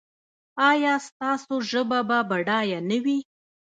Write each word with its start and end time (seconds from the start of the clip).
ایا 0.69 0.93
ستاسو 1.07 1.53
ژبه 1.71 1.99
به 2.07 2.19
بډایه 2.29 2.79
نه 2.89 2.97
وي؟ 3.03 3.19